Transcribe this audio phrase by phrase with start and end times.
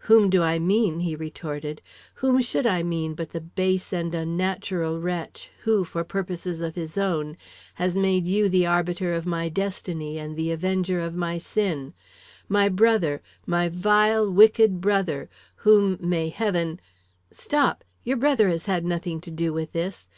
[0.00, 1.80] "Whom do I mean?" he retorted.
[2.16, 6.98] "Whom should I mean but the base and unnatural wretch who, for purposes of his
[6.98, 7.38] own,
[7.76, 11.94] has made you the arbitrator of my destiny and the avenger of my sin
[12.46, 16.78] my brother, my vile, wicked brother, whom may Heaven"
[17.32, 17.82] "Stop!
[18.04, 20.10] Your brother has had nothing to do with this.